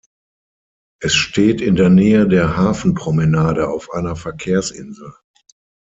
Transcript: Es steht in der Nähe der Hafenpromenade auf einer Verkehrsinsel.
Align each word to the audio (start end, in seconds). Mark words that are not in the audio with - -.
Es 0.99 1.13
steht 1.13 1.61
in 1.61 1.75
der 1.75 1.89
Nähe 1.89 2.27
der 2.27 2.57
Hafenpromenade 2.57 3.67
auf 3.69 3.91
einer 3.91 4.15
Verkehrsinsel. 4.15 5.13